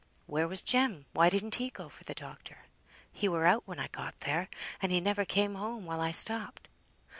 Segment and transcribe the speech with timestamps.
[0.25, 1.05] "Where was Jem?
[1.13, 2.65] Why didn't he go for the doctor?"
[3.11, 4.49] "He were out when I got there,
[4.81, 6.67] and he never came home while I stopped."